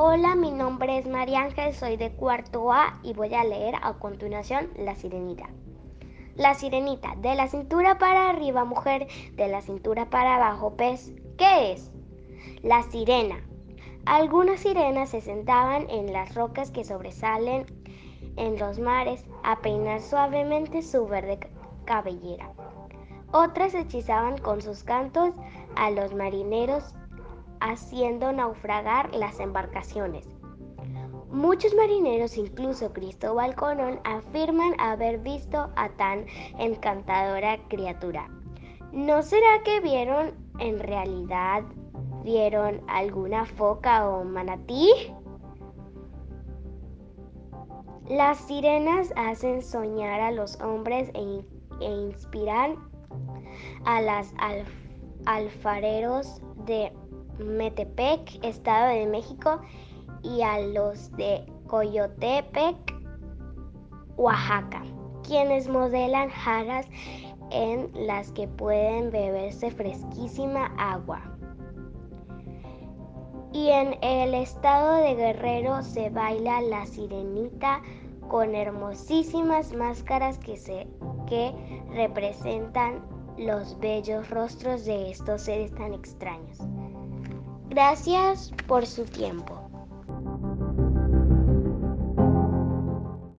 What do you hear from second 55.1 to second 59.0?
alfareros de Metepec, Estado